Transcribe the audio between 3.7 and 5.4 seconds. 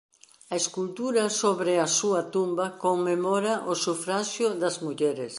o «sufraxio das mulleres».